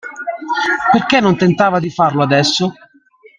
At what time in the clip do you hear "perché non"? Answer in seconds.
0.93-1.37